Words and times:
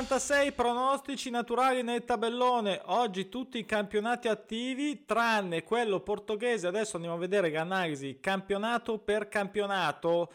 66 0.00 0.52
pronostici 0.52 1.28
naturali 1.28 1.82
nel 1.82 2.06
tabellone, 2.06 2.80
oggi 2.86 3.28
tutti 3.28 3.58
i 3.58 3.66
campionati 3.66 4.28
attivi 4.28 5.04
tranne 5.04 5.62
quello 5.62 6.00
portoghese, 6.00 6.66
adesso 6.66 6.96
andiamo 6.96 7.16
a 7.16 7.20
vedere 7.20 7.50
l'analisi. 7.50 8.16
Campionato 8.18 8.96
per 8.96 9.28
campionato. 9.28 10.32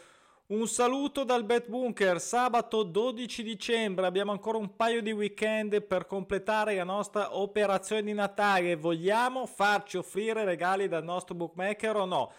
Un 0.47 0.67
saluto 0.67 1.23
dal 1.23 1.43
Bet 1.45 1.67
Bunker, 1.67 2.21
sabato 2.21 2.83
12 2.83 3.41
dicembre, 3.41 4.05
abbiamo 4.05 4.31
ancora 4.31 4.59
un 4.59 4.75
paio 4.75 5.01
di 5.01 5.11
weekend 5.11 5.81
per 5.81 6.05
completare 6.05 6.75
la 6.75 6.83
nostra 6.83 7.35
operazione 7.35 8.03
di 8.03 8.13
Natale, 8.13 8.75
vogliamo 8.75 9.47
farci 9.47 9.97
offrire 9.97 10.45
regali 10.45 10.87
dal 10.87 11.03
nostro 11.03 11.33
bookmaker 11.33 11.95
o 11.95 12.05
no? 12.05 12.31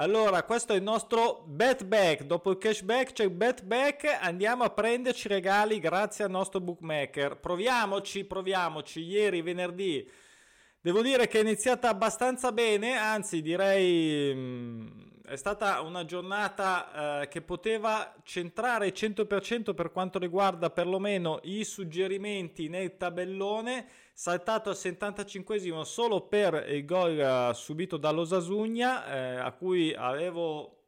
Allora, 0.00 0.44
questo 0.44 0.74
è 0.74 0.76
il 0.76 0.82
nostro 0.84 1.42
bet 1.44 1.84
back. 1.84 2.22
Dopo 2.22 2.52
il 2.52 2.58
cashback 2.58 3.14
c'è 3.14 3.24
il 3.24 3.30
bet 3.30 3.64
back. 3.64 4.04
Andiamo 4.20 4.62
a 4.62 4.70
prenderci 4.70 5.26
regali 5.26 5.80
grazie 5.80 6.22
al 6.22 6.30
nostro 6.30 6.60
bookmaker. 6.60 7.36
Proviamoci, 7.38 8.24
proviamoci. 8.24 9.00
Ieri, 9.00 9.42
venerdì, 9.42 10.08
devo 10.80 11.02
dire 11.02 11.26
che 11.26 11.38
è 11.38 11.42
iniziata 11.42 11.88
abbastanza 11.88 12.52
bene. 12.52 12.96
Anzi, 12.96 13.42
direi 13.42 14.32
mm, 14.32 14.86
è 15.26 15.34
stata 15.34 15.80
una 15.80 16.04
giornata 16.04 17.22
eh, 17.22 17.28
che 17.28 17.42
poteva 17.42 18.14
centrare 18.22 18.92
100% 18.92 19.74
per 19.74 19.90
quanto 19.90 20.20
riguarda 20.20 20.70
perlomeno 20.70 21.40
i 21.42 21.64
suggerimenti 21.64 22.68
nel 22.68 22.96
tabellone 22.96 23.86
saltato 24.18 24.70
al 24.70 24.76
75 24.76 25.84
solo 25.84 26.22
per 26.22 26.66
il 26.70 26.84
gol 26.84 27.20
eh, 27.20 27.54
subito 27.54 27.96
dall'Osasugna 27.96 29.06
eh, 29.06 29.36
a 29.36 29.52
cui 29.52 29.94
avevo 29.94 30.78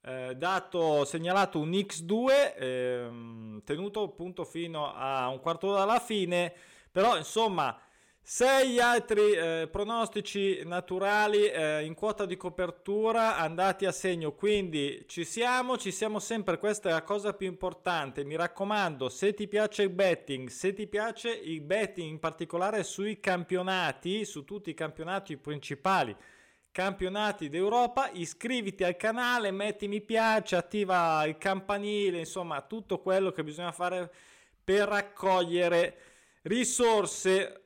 eh, 0.00 0.34
dato, 0.36 1.04
segnalato 1.04 1.60
un 1.60 1.70
X2 1.70 2.54
ehm, 2.56 3.62
tenuto 3.62 4.02
appunto 4.02 4.42
fino 4.44 4.92
a 4.92 5.28
un 5.28 5.38
quarto 5.38 5.68
d'ora 5.68 5.82
alla 5.82 6.00
fine. 6.00 6.52
Però 6.90 7.16
insomma 7.16 7.78
sei 8.24 8.78
altri 8.78 9.32
eh, 9.32 9.68
pronostici 9.70 10.62
naturali 10.64 11.48
eh, 11.48 11.84
in 11.84 11.94
quota 11.94 12.24
di 12.24 12.36
copertura 12.36 13.36
andati 13.36 13.84
a 13.84 13.90
segno, 13.90 14.32
quindi 14.32 15.04
ci 15.08 15.24
siamo, 15.24 15.76
ci 15.76 15.90
siamo 15.90 16.20
sempre, 16.20 16.56
questa 16.58 16.88
è 16.88 16.92
la 16.92 17.02
cosa 17.02 17.34
più 17.34 17.48
importante. 17.48 18.22
Mi 18.22 18.36
raccomando, 18.36 19.08
se 19.08 19.34
ti 19.34 19.48
piace 19.48 19.82
il 19.82 19.90
betting, 19.90 20.48
se 20.48 20.72
ti 20.72 20.86
piace 20.86 21.30
il 21.30 21.62
betting 21.62 22.08
in 22.08 22.20
particolare 22.20 22.84
sui 22.84 23.18
campionati, 23.18 24.24
su 24.24 24.44
tutti 24.44 24.70
i 24.70 24.74
campionati 24.74 25.36
principali, 25.36 26.16
campionati 26.70 27.48
d'Europa, 27.48 28.08
iscriviti 28.12 28.84
al 28.84 28.96
canale, 28.96 29.50
metti 29.50 29.88
mi 29.88 30.00
piace, 30.00 30.54
attiva 30.54 31.24
il 31.26 31.38
campanile, 31.38 32.20
insomma 32.20 32.62
tutto 32.62 33.00
quello 33.00 33.32
che 33.32 33.42
bisogna 33.42 33.72
fare 33.72 34.08
per 34.62 34.86
raccogliere 34.86 35.96
risorse 36.42 37.61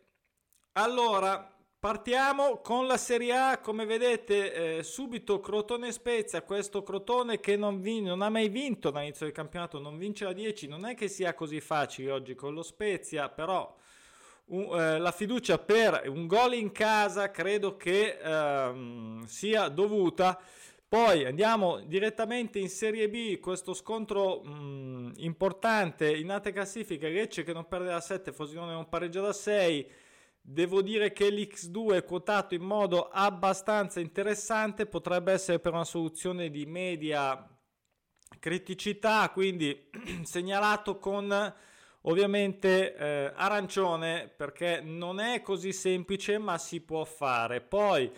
allora, 0.79 1.55
partiamo 1.79 2.59
con 2.61 2.87
la 2.87 2.99
Serie 2.99 3.33
A, 3.35 3.59
come 3.61 3.87
vedete 3.87 4.79
eh, 4.79 4.83
subito 4.83 5.41
Crotone 5.41 5.91
Spezia, 5.91 6.43
questo 6.43 6.83
Crotone 6.83 7.41
che 7.41 7.57
non, 7.57 7.81
vin- 7.81 8.05
non 8.05 8.21
ha 8.21 8.29
mai 8.29 8.51
vinto 8.51 8.91
dall'inizio 8.91 9.25
del 9.25 9.35
campionato, 9.35 9.79
non 9.79 9.97
vince 9.97 10.25
la 10.25 10.35
10, 10.35 10.69
non 10.69 10.85
è 10.85 10.95
che 10.95 11.09
sia 11.09 11.33
così 11.33 11.61
facile 11.61 12.11
oggi 12.11 12.35
con 12.35 12.53
lo 12.53 12.63
Spezia, 12.63 13.31
però 13.31 13.75
un, 14.49 14.79
eh, 14.79 14.99
la 14.99 15.13
fiducia 15.13 15.59
per 15.59 16.03
un 16.09 16.27
gol 16.27 16.53
in 16.53 16.73
casa 16.73 17.31
credo 17.31 17.77
che 17.77 18.19
ehm, 18.23 19.25
sia 19.25 19.69
dovuta. 19.69 20.39
Poi 20.89 21.25
andiamo 21.25 21.81
direttamente 21.81 22.59
in 22.59 22.69
Serie 22.69 23.09
B, 23.09 23.41
questo 23.41 23.73
scontro 23.73 24.43
mh, 24.43 25.15
importante. 25.17 26.15
In 26.15 26.31
alta 26.31 26.51
classifica, 26.53 27.09
Lecce 27.09 27.45
che 27.45 27.55
non 27.55 27.67
perde 27.67 27.89
da 27.89 28.01
7, 28.01 28.31
Frosinone 28.33 28.73
non 28.73 28.89
pareggia 28.91 29.23
da 29.23 29.33
6, 29.33 30.05
Devo 30.49 30.81
dire 30.81 31.13
che 31.13 31.29
l'X2 31.29 31.95
è 31.95 32.05
quotato 32.05 32.55
in 32.55 32.63
modo 32.63 33.09
abbastanza 33.09 33.99
interessante, 33.99 34.87
potrebbe 34.87 35.33
essere 35.33 35.59
per 35.59 35.73
una 35.73 35.83
soluzione 35.83 36.51
di 36.51 36.65
media 36.67 37.45
criticità, 38.39 39.29
quindi 39.31 39.91
segnalato 40.23 41.01
con 41.01 41.55
ovviamente 42.03 42.95
eh, 42.95 43.33
arancione 43.35 44.29
perché 44.29 44.81
non 44.81 45.19
è 45.19 45.43
così 45.43 45.73
semplice 45.73 46.39
ma 46.39 46.59
si 46.59 46.81
può 46.81 47.03
fare. 47.05 47.61
Poi 47.61 48.09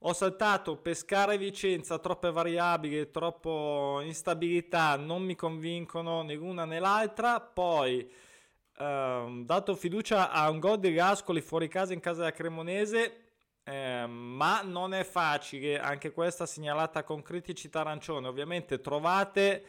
ho 0.00 0.12
saltato 0.12 0.78
Pescara 0.78 1.34
e 1.34 1.38
Vicenza, 1.38 2.00
troppe 2.00 2.32
variabili, 2.32 3.12
troppo 3.12 4.00
instabilità, 4.02 4.96
non 4.96 5.22
mi 5.22 5.36
convincono 5.36 6.22
né 6.22 6.34
l'una 6.34 6.64
né 6.64 6.80
l'altra. 6.80 7.40
Poi 7.40 8.10
ehm, 8.78 9.44
dato 9.44 9.74
fiducia 9.74 10.30
a 10.30 10.48
un 10.50 10.58
gol 10.58 10.78
di 10.78 10.92
Gascoli 10.92 11.40
fuori 11.40 11.68
casa 11.68 11.92
in 11.92 12.00
casa 12.00 12.20
della 12.20 12.32
Cremonese, 12.32 13.24
eh, 13.64 14.06
ma 14.06 14.62
non 14.62 14.94
è 14.94 15.04
facile, 15.04 15.78
anche 15.78 16.12
questa 16.12 16.46
segnalata 16.46 17.02
con 17.02 17.22
criticità 17.22 17.80
arancione. 17.80 18.28
Ovviamente 18.28 18.80
trovate 18.80 19.64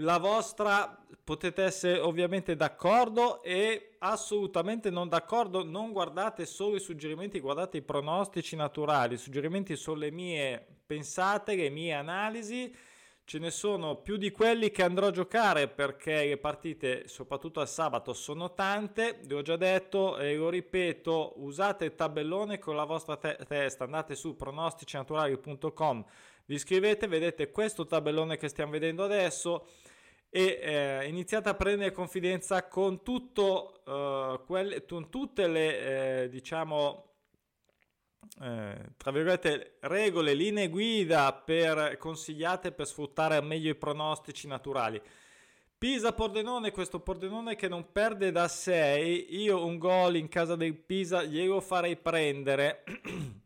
la 0.00 0.18
vostra, 0.18 0.98
potete 1.24 1.62
essere 1.62 1.98
ovviamente 1.98 2.56
d'accordo 2.56 3.42
e 3.42 3.96
assolutamente 3.98 4.90
non 4.90 5.08
d'accordo. 5.08 5.64
Non 5.64 5.92
guardate 5.92 6.46
solo 6.46 6.76
i 6.76 6.80
suggerimenti, 6.80 7.40
guardate 7.40 7.78
i 7.78 7.82
pronostici 7.82 8.56
naturali. 8.56 9.14
I 9.14 9.18
suggerimenti 9.18 9.76
sono 9.76 9.98
le 9.98 10.10
mie 10.10 10.64
pensate, 10.86 11.56
le 11.56 11.70
mie 11.70 11.94
analisi 11.94 12.74
ce 13.26 13.40
ne 13.40 13.50
sono 13.50 13.96
più 13.96 14.16
di 14.16 14.30
quelli 14.30 14.70
che 14.70 14.84
andrò 14.84 15.08
a 15.08 15.10
giocare 15.10 15.66
perché 15.66 16.26
le 16.26 16.36
partite, 16.36 17.08
soprattutto 17.08 17.58
al 17.58 17.68
sabato, 17.68 18.14
sono 18.14 18.54
tante. 18.54 19.18
Vi 19.24 19.34
ho 19.34 19.42
già 19.42 19.56
detto 19.56 20.16
e 20.16 20.36
lo 20.36 20.48
ripeto: 20.48 21.32
usate 21.38 21.86
il 21.86 21.96
tabellone 21.96 22.60
con 22.60 22.76
la 22.76 22.84
vostra 22.84 23.16
te- 23.16 23.36
testa. 23.48 23.82
Andate 23.82 24.14
su 24.14 24.36
pronosticinaturali.com, 24.36 26.04
vi 26.46 26.54
iscrivete, 26.54 27.08
vedete 27.08 27.50
questo 27.50 27.84
tabellone 27.84 28.36
che 28.36 28.48
stiamo 28.48 28.70
vedendo 28.70 29.02
adesso 29.02 29.66
e 30.30 30.60
eh, 30.62 31.08
iniziate 31.08 31.48
a 31.48 31.54
prendere 31.54 31.90
confidenza 31.90 32.68
con, 32.68 33.02
tutto, 33.02 33.82
uh, 33.86 34.44
quelle, 34.44 34.84
con 34.84 35.10
tutte 35.10 35.48
le 35.48 36.22
eh, 36.22 36.28
diciamo 36.28 37.05
eh, 38.40 38.92
tra 38.96 39.10
virgolette, 39.10 39.76
regole, 39.80 40.34
linee 40.34 40.68
guida 40.68 41.32
per, 41.32 41.96
consigliate 41.98 42.72
per 42.72 42.86
sfruttare 42.86 43.36
al 43.36 43.44
meglio 43.44 43.70
i 43.70 43.74
pronostici 43.74 44.46
naturali. 44.46 45.00
Pisa 45.78 46.12
Pordenone, 46.12 46.70
questo 46.70 47.00
Pordenone 47.00 47.54
che 47.54 47.68
non 47.68 47.92
perde 47.92 48.32
da 48.32 48.48
6, 48.48 49.36
io 49.36 49.64
un 49.64 49.78
gol 49.78 50.16
in 50.16 50.28
casa 50.28 50.56
del 50.56 50.74
Pisa 50.74 51.22
glielo 51.22 51.60
farei 51.60 51.96
prendere. 51.96 52.82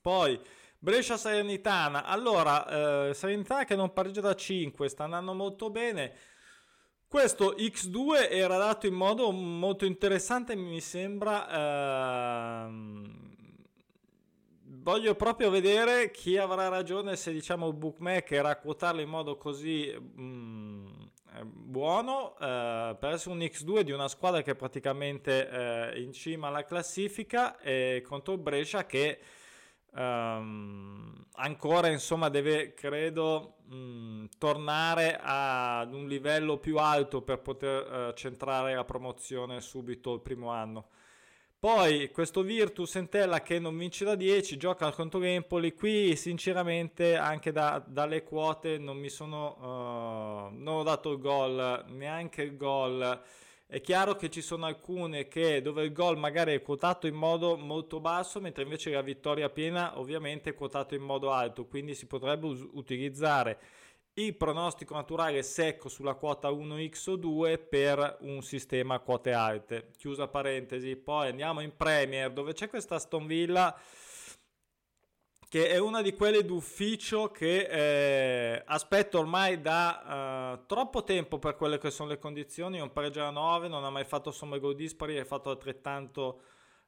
Poi 0.00 0.40
Brescia 0.78 1.16
Salernitana, 1.16 2.04
allora 2.04 3.08
eh, 3.08 3.14
Salernitana 3.14 3.64
che 3.64 3.74
non 3.74 3.92
pareggia 3.92 4.20
da 4.20 4.34
5, 4.34 4.88
sta 4.88 5.04
andando 5.04 5.34
molto 5.34 5.70
bene. 5.70 6.14
Questo 7.08 7.54
X2 7.56 8.30
era 8.30 8.58
dato 8.58 8.86
in 8.86 8.94
modo 8.94 9.32
molto 9.32 9.86
interessante, 9.86 10.54
mi 10.54 10.80
sembra. 10.80 12.66
Ehm, 12.66 13.07
voglio 14.88 15.14
proprio 15.14 15.50
vedere 15.50 16.10
chi 16.10 16.38
avrà 16.38 16.68
ragione 16.68 17.14
se 17.14 17.30
diciamo 17.30 17.68
il 17.68 17.74
bookmaker 17.74 18.46
a 18.46 18.56
quotarlo 18.56 19.02
in 19.02 19.10
modo 19.10 19.36
così 19.36 19.94
mm, 19.94 20.86
eh, 21.34 21.44
buono. 21.44 22.34
Eh, 22.40 22.96
per 22.98 23.12
essere 23.12 23.34
un 23.34 23.40
X2 23.40 23.80
di 23.80 23.92
una 23.92 24.08
squadra 24.08 24.40
che 24.40 24.52
è 24.52 24.54
praticamente 24.54 25.50
eh, 25.92 26.00
in 26.00 26.14
cima 26.14 26.48
alla 26.48 26.64
classifica 26.64 27.58
e 27.60 28.02
contro 28.02 28.38
Brescia 28.38 28.86
che 28.86 29.18
um, 29.90 31.22
ancora 31.32 31.88
insomma 31.88 32.30
deve 32.30 32.72
credo 32.72 33.56
mh, 33.66 33.76
mm, 33.76 34.24
tornare 34.38 35.18
ad 35.20 35.92
un 35.92 36.08
livello 36.08 36.56
più 36.56 36.78
alto 36.78 37.20
per 37.20 37.40
poter 37.40 37.92
uh, 37.92 38.12
centrare 38.14 38.74
la 38.74 38.84
promozione 38.84 39.60
subito 39.60 40.14
il 40.14 40.22
primo 40.22 40.48
anno 40.48 40.86
poi 41.60 42.10
questo 42.12 42.42
Virtus 42.42 42.94
Entella 42.96 43.42
che 43.42 43.58
non 43.58 43.76
vince 43.76 44.04
da 44.04 44.14
10, 44.14 44.56
gioca 44.56 44.92
contro 44.92 45.22
Empoli. 45.22 45.74
Qui 45.74 46.14
sinceramente 46.14 47.16
anche 47.16 47.50
da, 47.50 47.82
dalle 47.84 48.22
quote 48.22 48.78
non 48.78 48.96
mi 48.96 49.08
sono... 49.08 49.56
Uh, 50.50 50.56
non 50.56 50.76
ho 50.76 50.82
dato 50.84 51.10
il 51.10 51.18
gol, 51.18 51.84
neanche 51.88 52.42
il 52.42 52.56
gol. 52.56 53.22
È 53.66 53.80
chiaro 53.80 54.14
che 54.14 54.30
ci 54.30 54.40
sono 54.40 54.66
alcune 54.66 55.26
che, 55.26 55.60
dove 55.60 55.82
il 55.82 55.92
gol 55.92 56.16
magari 56.16 56.54
è 56.54 56.62
quotato 56.62 57.06
in 57.08 57.16
modo 57.16 57.56
molto 57.56 57.98
basso, 58.00 58.40
mentre 58.40 58.62
invece 58.62 58.90
la 58.90 59.02
vittoria 59.02 59.50
piena 59.50 59.98
ovviamente 59.98 60.50
è 60.50 60.54
quotato 60.54 60.94
in 60.94 61.02
modo 61.02 61.32
alto, 61.32 61.66
quindi 61.66 61.94
si 61.94 62.06
potrebbe 62.06 62.46
us- 62.46 62.66
utilizzare 62.72 63.58
il 64.24 64.34
pronostico 64.34 64.94
naturale 64.94 65.42
secco 65.42 65.88
sulla 65.88 66.14
quota 66.14 66.48
1x 66.50 67.10
o 67.10 67.16
2 67.16 67.58
per 67.58 68.18
un 68.20 68.42
sistema 68.42 68.94
a 68.94 68.98
quote 68.98 69.32
alte. 69.32 69.90
Chiusa 69.96 70.26
parentesi, 70.26 70.96
poi 70.96 71.28
andiamo 71.28 71.60
in 71.60 71.76
Premier 71.76 72.32
dove 72.32 72.52
c'è 72.52 72.68
questa 72.68 72.96
Aston 72.96 73.26
Villa 73.26 73.78
che 75.48 75.70
è 75.70 75.78
una 75.78 76.02
di 76.02 76.12
quelle 76.12 76.44
d'ufficio 76.44 77.30
che 77.30 77.68
eh, 77.70 78.62
aspetto 78.66 79.18
ormai 79.18 79.62
da 79.62 80.58
uh, 80.60 80.66
troppo 80.66 81.04
tempo 81.04 81.38
per 81.38 81.56
quelle 81.56 81.78
che 81.78 81.90
sono 81.90 82.10
le 82.10 82.18
condizioni. 82.18 82.80
Un 82.80 82.92
pareggio 82.92 83.24
a 83.24 83.30
9, 83.30 83.66
non 83.68 83.82
ha 83.82 83.88
mai 83.88 84.04
fatto 84.04 84.30
somme 84.30 84.58
gol 84.58 84.74
dispari, 84.74 85.18
ha 85.18 85.24
fatto 85.24 85.48
altrettanto 85.48 86.42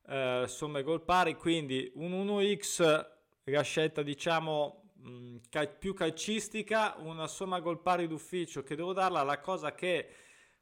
uh, 0.09 0.44
somme 0.44 0.83
gol 0.83 1.00
pari, 1.03 1.37
quindi 1.37 1.91
un 1.94 2.12
1x, 2.12 3.06
la 3.44 3.62
scelta 3.62 4.03
diciamo 4.03 4.80
mh, 5.02 5.11
mm, 5.11 5.37
cal- 5.49 5.76
più 5.76 5.94
calcistica, 5.94 6.97
una 6.99 7.26
somma 7.26 7.61
gol 7.61 7.81
pari 7.81 8.06
d'ufficio 8.06 8.62
che 8.62 8.76
devo 8.76 8.93
darla, 8.93 9.23
la 9.23 9.41
cosa 9.41 9.75
che 9.75 10.08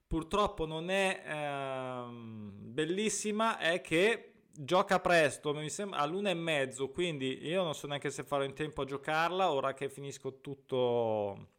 purtroppo 0.07 0.67
non 0.67 0.91
è 0.91 1.23
uh, 1.27 2.11
bellissima 2.11 3.59
è 3.59 3.81
che 3.81 4.33
gioca 4.51 4.99
presto, 5.01 5.55
mi 5.55 5.69
sembra 5.69 6.01
all'una 6.01 6.31
e 6.31 6.35
mezzo, 6.35 6.89
quindi 6.91 7.47
io 7.47 7.63
non 7.63 7.75
so 7.75 7.87
neanche 7.87 8.11
se 8.11 8.25
farò 8.25 8.43
in 8.45 8.55
tempo 8.55 8.83
a 8.83 8.85
giocarla 8.85 9.53
ora 9.53 9.75
che 9.75 9.89
finisco 9.89 10.41
tutto 10.41 11.51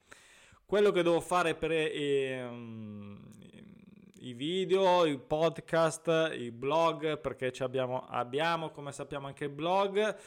quello 0.65 0.91
che 0.91 1.01
devo 1.01 1.21
fare 1.21 1.55
per 1.55 1.71
eh, 1.71 2.47
i 4.19 4.33
video, 4.33 5.05
i 5.05 5.17
podcast, 5.17 6.31
i 6.37 6.51
blog, 6.51 7.19
perché 7.19 7.51
abbiamo, 7.59 8.05
abbiamo, 8.07 8.69
come 8.69 8.91
sappiamo, 8.91 9.27
anche 9.27 9.45
il 9.45 9.49
blog 9.49 10.17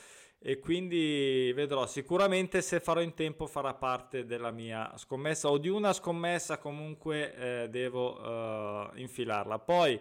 e 0.45 0.59
quindi 0.59 1.53
vedrò 1.55 1.87
sicuramente 1.87 2.63
se 2.63 2.81
farò 2.81 3.01
in 3.01 3.15
tempo 3.15 3.47
farà 3.47 3.75
parte 3.75 4.27
della 4.27 4.51
mia 4.51 4.93
scommessa 4.97 5.49
o 5.49 5.57
di 5.57 5.69
una 5.69 5.93
scommessa 5.93 6.59
comunque 6.59 7.35
eh, 7.37 7.69
devo 7.69 8.21
uh, 8.21 8.91
infilarla 8.97 9.61
poi 9.61 10.01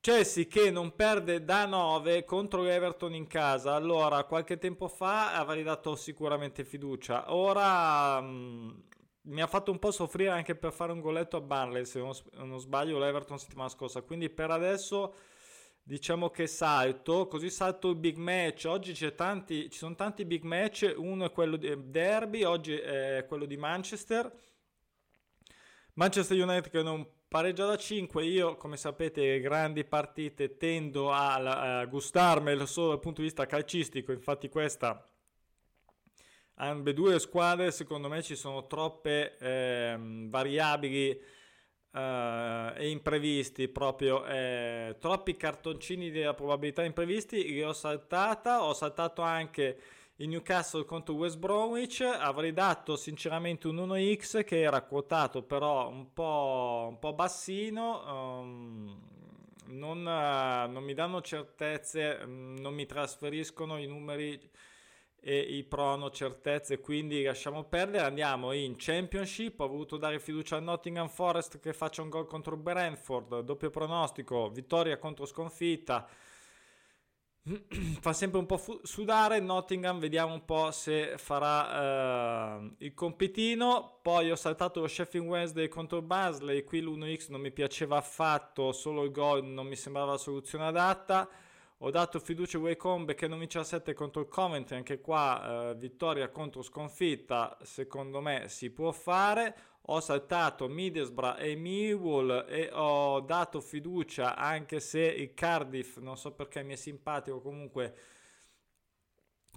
Chelsea 0.00 0.46
che 0.46 0.70
non 0.70 0.94
perde 0.96 1.44
da 1.44 1.66
9 1.66 2.24
contro 2.24 2.62
l'Everton 2.62 3.14
in 3.14 3.26
casa. 3.26 3.74
Allora, 3.74 4.24
qualche 4.24 4.56
tempo 4.56 4.88
fa 4.88 5.34
avrei 5.34 5.62
dato 5.62 5.94
sicuramente 5.94 6.64
fiducia. 6.64 7.34
Ora 7.34 8.18
mh, 8.18 8.26
mm, 8.26 8.70
mi 9.24 9.42
ha 9.42 9.46
fatto 9.46 9.70
un 9.70 9.78
po' 9.78 9.90
soffrire 9.90 10.30
anche 10.30 10.54
per 10.54 10.72
fare 10.72 10.92
un 10.92 11.00
goletto 11.00 11.36
a 11.36 11.42
Burnley, 11.42 11.84
se 11.84 11.98
non, 11.98 12.12
non 12.36 12.58
sbaglio, 12.58 12.98
l'Everton 12.98 13.38
settimana 13.38 13.68
scorsa. 13.68 14.00
Quindi 14.00 14.30
per 14.30 14.50
adesso 14.50 15.14
diciamo 15.90 16.30
che 16.30 16.46
salto, 16.46 17.26
così 17.26 17.50
salto 17.50 17.90
il 17.90 17.96
big 17.96 18.16
match. 18.16 18.66
Oggi 18.66 18.94
tanti, 19.16 19.68
ci 19.68 19.76
sono 19.76 19.96
tanti 19.96 20.24
big 20.24 20.44
match, 20.44 20.94
uno 20.96 21.24
è 21.24 21.32
quello 21.32 21.56
di 21.56 21.90
Derby, 21.90 22.44
oggi 22.44 22.74
è 22.76 23.24
quello 23.26 23.44
di 23.44 23.56
Manchester. 23.56 24.32
Manchester 25.94 26.40
United 26.40 26.70
che 26.70 26.82
non 26.84 27.04
pareggia 27.26 27.66
da 27.66 27.76
5 27.76 28.24
io 28.24 28.56
come 28.56 28.76
sapete 28.76 29.40
grandi 29.40 29.82
partite 29.84 30.56
tendo 30.56 31.10
a, 31.10 31.80
a 31.80 31.86
gustarmelo 31.86 32.66
solo 32.66 32.90
dal 32.90 33.00
punto 33.00 33.20
di 33.20 33.26
vista 33.26 33.46
calcistico 33.46 34.10
infatti 34.10 34.48
questa 34.48 35.04
ambedue 36.54 37.18
squadre 37.18 37.70
secondo 37.70 38.08
me 38.08 38.22
ci 38.22 38.34
sono 38.34 38.66
troppe 38.66 39.36
eh, 39.38 39.96
variabili 40.28 41.20
eh, 41.92 42.72
e 42.76 42.88
imprevisti 42.88 43.68
proprio 43.68 44.24
eh, 44.26 44.96
troppi 44.98 45.36
cartoncini 45.36 46.10
della 46.10 46.34
probabilità 46.34 46.84
imprevisti. 46.84 47.42
Li 47.42 47.62
ho 47.62 47.72
saltata 47.72 48.64
ho 48.64 48.72
saltato 48.72 49.22
anche 49.22 49.78
il 50.16 50.28
Newcastle 50.28 50.84
contro 50.84 51.14
West 51.14 51.38
Bromwich. 51.38 52.00
Avrei 52.00 52.52
dato 52.52 52.96
sinceramente 52.96 53.68
un 53.68 53.76
1x 53.76 54.44
che 54.44 54.60
era 54.60 54.82
quotato 54.82 55.42
però 55.42 55.88
un 55.88 56.12
po', 56.12 56.86
un 56.90 56.98
po 56.98 57.12
bassino. 57.12 58.40
Um, 58.40 59.08
non, 59.66 59.98
uh, 59.98 60.70
non, 60.70 60.82
mi 60.82 60.94
danno 60.94 61.20
certezze 61.20 62.24
non 62.26 62.74
mi 62.74 62.86
trasferiscono 62.86 63.78
i 63.78 63.86
numeri 63.86 64.38
e 65.20 65.38
i 65.38 65.64
prono 65.64 66.10
certezze 66.10 66.80
quindi 66.80 67.22
lasciamo 67.22 67.64
perdere. 67.64 68.04
Andiamo 68.04 68.52
in 68.52 68.74
Championship 68.76 69.60
ho 69.60 69.68
voluto 69.68 69.96
dare 69.96 70.18
fiducia 70.18 70.56
a 70.56 70.60
Nottingham 70.60 71.08
Forest 71.08 71.60
che 71.60 71.72
faccia 71.72 72.02
un 72.02 72.08
gol 72.08 72.26
contro 72.26 72.56
Brentford 72.56 73.40
doppio 73.40 73.70
pronostico 73.70 74.50
vittoria 74.50 74.98
contro 74.98 75.26
sconfitta. 75.26 76.08
Fa 78.00 78.12
sempre 78.12 78.38
un 78.38 78.46
po' 78.46 78.58
fu- 78.58 78.80
sudare 78.82 79.40
Nottingham 79.40 79.98
vediamo 79.98 80.34
un 80.34 80.44
po' 80.44 80.70
se 80.70 81.14
farà 81.16 82.58
uh, 82.58 82.74
il 82.78 82.94
compitino. 82.94 83.98
Poi 84.02 84.30
ho 84.30 84.36
saltato 84.36 84.80
lo 84.80 84.86
Sheffield 84.86 85.26
Wednesday 85.26 85.68
contro 85.68 86.02
Basley 86.02 86.64
qui 86.64 86.80
l'1x 86.80 87.30
non 87.30 87.40
mi 87.40 87.50
piaceva 87.50 87.96
affatto 87.96 88.72
solo 88.72 89.04
il 89.04 89.10
gol 89.10 89.44
non 89.44 89.66
mi 89.66 89.76
sembrava 89.76 90.12
la 90.12 90.18
soluzione 90.18 90.66
adatta 90.66 91.28
ho 91.82 91.90
dato 91.90 92.18
fiducia 92.18 92.58
a 92.58 92.60
Wycombe 92.60 93.14
che 93.14 93.26
non 93.26 93.38
vince 93.38 93.58
a 93.58 93.64
7 93.64 93.94
contro 93.94 94.20
il 94.20 94.28
Coventry 94.28 94.76
anche 94.76 95.00
qua 95.00 95.70
uh, 95.70 95.78
vittoria 95.78 96.28
contro 96.28 96.60
sconfitta 96.62 97.56
secondo 97.62 98.20
me 98.20 98.48
si 98.48 98.70
può 98.70 98.92
fare. 98.92 99.56
Ho 99.84 99.98
saltato 100.00 100.68
Middlesbrough 100.68 101.40
e 101.40 101.56
Millwall 101.56 102.44
e 102.48 102.68
ho 102.70 103.20
dato 103.20 103.60
fiducia 103.60 104.36
anche 104.36 104.78
se 104.78 105.00
il 105.00 105.32
Cardiff 105.32 105.96
non 105.96 106.18
so 106.18 106.32
perché 106.32 106.62
mi 106.62 106.74
è 106.74 106.76
simpatico 106.76 107.40
comunque 107.40 107.94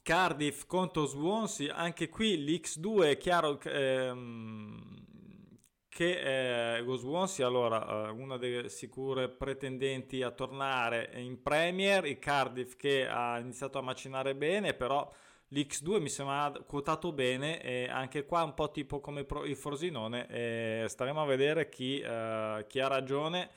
Cardiff 0.02 0.66
contro 0.66 1.06
Swansea 1.06 1.76
anche 1.76 2.08
qui 2.08 2.38
l'X2 2.46 3.10
è 3.10 3.18
chiaro 3.18 3.60
ehm, 3.62 5.04
che 5.94 6.78
eh, 6.78 6.82
lo 6.82 6.96
Swansea 6.96 7.46
allora 7.46 8.08
eh, 8.08 8.10
una 8.10 8.38
delle 8.38 8.68
sicure 8.68 9.30
pretendenti 9.30 10.24
a 10.24 10.32
tornare 10.32 11.12
in 11.14 11.42
Premier 11.42 12.06
il 12.06 12.18
Cardiff 12.18 12.76
che 12.76 13.08
ha 13.08 13.38
iniziato 13.38 13.78
a 13.78 13.84
macinare 13.84 14.36
bene 14.36 14.74
però 14.74 15.08
L'X2 15.54 16.02
mi 16.02 16.10
sembra 16.10 16.52
quotato 16.66 17.12
bene 17.12 17.62
e 17.62 17.88
anche 17.88 18.26
qua 18.26 18.42
un 18.42 18.56
po' 18.56 18.72
tipo 18.72 19.00
come 19.00 19.24
il 19.46 19.56
Frosinone 19.56 20.28
e 20.28 20.86
staremo 20.88 21.22
a 21.22 21.26
vedere 21.26 21.70
chi, 21.70 22.02
uh, 22.02 22.66
chi 22.66 22.80
ha 22.80 22.88
ragione. 22.88 23.52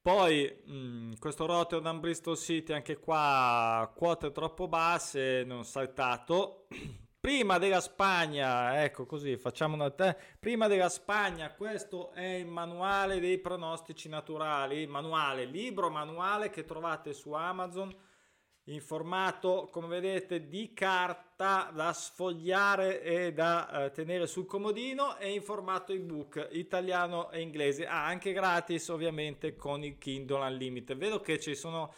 Poi 0.00 0.62
mh, 0.64 0.76
mm, 0.76 1.12
questo 1.18 1.46
Rotterdam 1.46 1.98
Bristol 1.98 2.36
City 2.36 2.72
anche 2.72 2.98
qua 2.98 3.90
quote 3.96 4.30
troppo 4.30 4.68
basse, 4.68 5.42
non 5.44 5.64
saltato. 5.64 6.66
Prima 7.24 7.56
della 7.56 7.80
Spagna, 7.80 8.84
ecco 8.84 9.06
così, 9.06 9.38
facciamo 9.38 9.72
una 9.76 9.88
te. 9.88 10.14
Prima 10.38 10.68
della 10.68 10.90
Spagna, 10.90 11.54
questo 11.54 12.12
è 12.12 12.34
il 12.34 12.46
manuale 12.46 13.18
dei 13.18 13.38
pronostici 13.38 14.10
naturali, 14.10 14.86
manuale, 14.86 15.46
libro 15.46 15.88
manuale 15.88 16.50
che 16.50 16.66
trovate 16.66 17.14
su 17.14 17.32
Amazon 17.32 17.90
in 18.64 18.82
formato 18.82 19.70
come 19.72 19.86
vedete 19.86 20.48
di 20.48 20.74
carta 20.74 21.70
da 21.74 21.94
sfogliare 21.94 23.00
e 23.00 23.32
da 23.32 23.86
eh, 23.86 23.90
tenere 23.92 24.26
sul 24.26 24.44
comodino 24.44 25.16
e 25.16 25.32
in 25.32 25.40
formato 25.40 25.92
ebook 25.92 26.48
italiano 26.50 27.30
e 27.30 27.40
inglese 27.40 27.86
ah, 27.86 28.04
anche 28.04 28.32
gratis 28.32 28.88
ovviamente 28.88 29.56
con 29.56 29.82
il 29.82 29.96
Kindle 29.96 30.46
Unlimited 30.46 30.96
vedo 30.98 31.20
che 31.20 31.38
ci 31.38 31.54
sono 31.54 31.92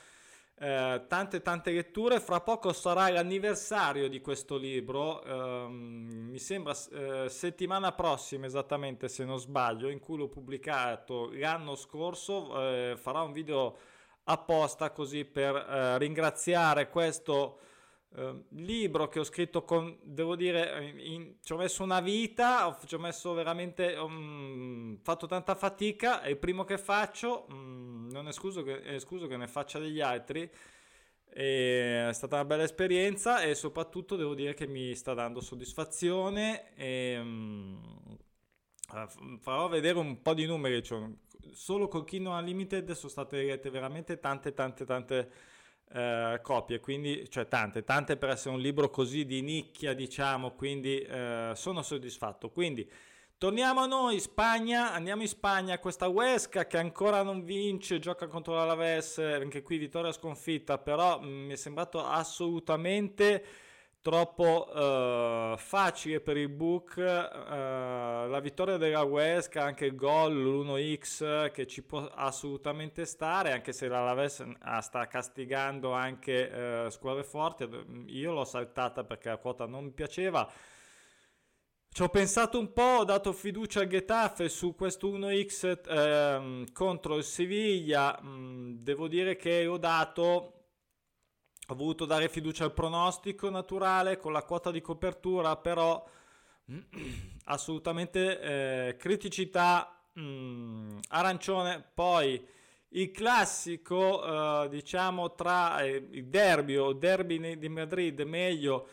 eh, 0.58 1.04
tante 1.06 1.42
tante 1.42 1.70
letture. 1.70 2.20
Fra 2.20 2.40
poco 2.40 2.72
sarà 2.72 3.08
l'anniversario 3.10 4.08
di 4.08 4.20
questo 4.20 4.56
libro. 4.56 5.22
Ehm, 5.24 6.28
mi 6.30 6.38
sembra 6.38 6.74
eh, 6.92 7.28
settimana 7.28 7.92
prossima 7.92 8.46
esattamente 8.46 9.08
se 9.08 9.24
non 9.24 9.38
sbaglio 9.38 9.88
in 9.88 10.00
cui 10.00 10.16
l'ho 10.16 10.28
pubblicato 10.28 11.30
l'anno 11.32 11.74
scorso. 11.74 12.58
Eh, 12.60 12.96
farà 12.96 13.22
un 13.22 13.32
video 13.32 13.76
apposta 14.24 14.90
così 14.90 15.24
per 15.24 15.54
eh, 15.54 15.98
ringraziare 15.98 16.88
questo 16.88 17.58
eh, 18.18 18.44
libro 18.50 19.08
che 19.08 19.18
ho 19.18 19.24
scritto 19.24 19.62
con, 19.62 19.98
devo 20.02 20.36
dire, 20.36 20.90
in, 20.96 21.34
ci 21.42 21.52
ho 21.52 21.56
messo 21.58 21.82
una 21.82 22.00
vita, 22.00 22.66
ho, 22.66 22.78
ci 22.86 22.94
ho 22.94 22.98
messo 22.98 23.34
veramente, 23.34 23.94
um, 23.96 24.98
fatto 25.02 25.26
tanta 25.26 25.54
fatica, 25.54 26.22
è 26.22 26.28
il 26.28 26.38
primo 26.38 26.64
che 26.64 26.78
faccio, 26.78 27.44
um, 27.50 28.08
non 28.10 28.26
escluso 28.28 28.62
che, 28.62 28.80
escluso 28.94 29.26
che 29.26 29.36
ne 29.36 29.46
faccia 29.46 29.78
degli 29.78 30.00
altri, 30.00 30.50
è 31.28 32.08
stata 32.12 32.36
una 32.36 32.46
bella 32.46 32.62
esperienza 32.62 33.42
e 33.42 33.54
soprattutto 33.54 34.16
devo 34.16 34.34
dire 34.34 34.54
che 34.54 34.66
mi 34.66 34.94
sta 34.94 35.12
dando 35.12 35.42
soddisfazione 35.42 36.74
e 36.74 37.18
um, 37.20 38.16
farò 39.40 39.68
vedere 39.68 39.98
un 39.98 40.22
po' 40.22 40.32
di 40.32 40.46
numeri, 40.46 40.82
cioè 40.82 41.06
solo 41.52 41.88
col 41.88 42.06
Kino 42.06 42.34
Unlimited 42.34 42.92
sono 42.92 43.10
state 43.10 43.42
lette 43.42 43.68
veramente 43.68 44.18
tante 44.18 44.54
tante 44.54 44.86
tante 44.86 45.30
eh, 45.92 46.40
copie, 46.42 46.80
quindi 46.80 47.28
cioè 47.30 47.48
tante, 47.48 47.84
tante 47.84 48.16
per 48.16 48.30
essere 48.30 48.54
un 48.54 48.60
libro 48.60 48.90
così 48.90 49.24
di 49.24 49.40
nicchia, 49.42 49.94
diciamo, 49.94 50.52
quindi 50.52 51.00
eh, 51.00 51.52
sono 51.54 51.82
soddisfatto. 51.82 52.50
Quindi 52.50 52.88
torniamo 53.38 53.80
a 53.80 53.86
noi, 53.86 54.18
Spagna, 54.20 54.92
andiamo 54.92 55.22
in 55.22 55.28
Spagna, 55.28 55.78
questa 55.78 56.08
Huesca 56.08 56.66
che 56.66 56.78
ancora 56.78 57.22
non 57.22 57.44
vince, 57.44 57.98
gioca 57.98 58.26
contro 58.26 58.54
l'Alaves, 58.54 59.18
anche 59.18 59.62
qui 59.62 59.78
vittoria 59.78 60.12
sconfitta, 60.12 60.78
però 60.78 61.20
mh, 61.20 61.26
mm, 61.26 61.46
mi 61.46 61.52
è 61.52 61.56
sembrato 61.56 62.04
assolutamente 62.04 63.44
troppo 64.06 64.68
uh, 64.72 65.56
facile 65.56 66.20
per 66.20 66.36
il 66.36 66.48
book 66.48 66.94
uh, 66.96 67.00
la 67.02 68.38
vittoria 68.40 68.76
della 68.76 69.02
Huesca 69.02 69.64
anche 69.64 69.86
il 69.86 69.96
gol 69.96 70.32
l'1x 70.32 71.50
che 71.50 71.66
ci 71.66 71.82
può 71.82 72.08
assolutamente 72.14 73.04
stare 73.04 73.50
anche 73.50 73.72
se 73.72 73.88
la 73.88 74.04
Laves 74.04 74.46
sta 74.78 75.08
castigando 75.08 75.90
anche 75.90 76.84
uh, 76.86 76.88
squadre 76.88 77.24
forti 77.24 77.68
io 78.06 78.30
l'ho 78.30 78.44
saltata 78.44 79.02
perché 79.02 79.28
la 79.30 79.38
quota 79.38 79.66
non 79.66 79.82
mi 79.82 79.90
piaceva 79.90 80.48
ci 81.88 82.02
ho 82.02 82.10
pensato 82.10 82.58
un 82.58 82.74
po', 82.74 82.98
ho 82.98 83.04
dato 83.04 83.32
fiducia 83.32 83.80
al 83.80 83.86
Getafe 83.86 84.50
su 84.50 84.74
questo 84.74 85.08
1x 85.08 85.80
ehm, 85.88 86.70
contro 86.74 87.16
il 87.16 87.24
Siviglia. 87.24 88.20
Mm, 88.22 88.74
devo 88.82 89.08
dire 89.08 89.34
che 89.36 89.66
ho 89.66 89.78
dato, 89.78 90.55
ho 91.68 91.74
voluto 91.74 92.04
dare 92.04 92.28
fiducia 92.28 92.64
al 92.64 92.72
pronostico 92.72 93.50
naturale 93.50 94.18
con 94.18 94.32
la 94.32 94.42
quota 94.42 94.70
di 94.70 94.80
copertura, 94.80 95.56
però 95.56 96.04
assolutamente 97.44 98.40
eh, 98.40 98.96
criticità 98.96 100.00
mm, 100.18 100.98
arancione. 101.08 101.84
Poi 101.92 102.46
il 102.90 103.10
classico, 103.10 104.64
eh, 104.64 104.68
diciamo, 104.68 105.34
tra 105.34 105.80
eh, 105.80 106.08
il 106.12 106.26
derby 106.26 106.76
o 106.76 106.92
derby 106.92 107.58
di 107.58 107.68
Madrid, 107.68 108.20
meglio 108.20 108.88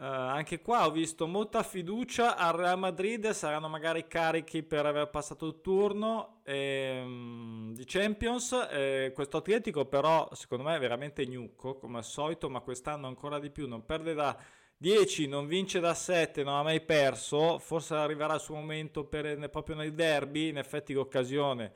Uh, 0.00 0.04
anche 0.04 0.62
qua 0.62 0.86
ho 0.86 0.90
visto 0.90 1.26
molta 1.26 1.62
fiducia 1.62 2.34
al 2.34 2.54
Real 2.54 2.78
Madrid, 2.78 3.28
saranno 3.32 3.68
magari 3.68 4.06
carichi 4.06 4.62
per 4.62 4.86
aver 4.86 5.10
passato 5.10 5.44
il 5.44 5.60
turno 5.60 6.40
ehm, 6.44 7.74
di 7.74 7.84
Champions. 7.84 8.68
Eh, 8.70 9.12
questo 9.14 9.36
Atletico 9.36 9.84
però 9.84 10.26
secondo 10.32 10.64
me 10.64 10.76
è 10.76 10.78
veramente 10.78 11.26
gnucco 11.26 11.76
come 11.76 11.98
al 11.98 12.04
solito, 12.04 12.48
ma 12.48 12.60
quest'anno 12.60 13.08
ancora 13.08 13.38
di 13.38 13.50
più, 13.50 13.68
non 13.68 13.84
perde 13.84 14.14
da 14.14 14.34
10, 14.78 15.28
non 15.28 15.46
vince 15.46 15.80
da 15.80 15.92
7, 15.92 16.44
non 16.44 16.54
ha 16.54 16.62
mai 16.62 16.80
perso, 16.80 17.58
forse 17.58 17.92
arriverà 17.92 18.32
il 18.32 18.40
suo 18.40 18.54
momento 18.54 19.04
per, 19.04 19.50
proprio 19.50 19.76
nel 19.76 19.92
derby, 19.92 20.48
in 20.48 20.56
effetti 20.56 20.94
l'occasione 20.94 21.74